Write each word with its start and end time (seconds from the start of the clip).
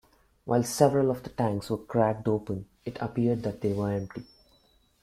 While 0.45 0.63
several 0.63 1.11
of 1.11 1.21
the 1.21 1.29
tanks 1.29 1.69
were 1.69 1.77
cracked 1.77 2.27
open, 2.27 2.65
it 2.85 2.97
appeared 2.99 3.43
that 3.43 3.61
they 3.61 3.71
were 3.73 3.91
empty. 3.93 4.25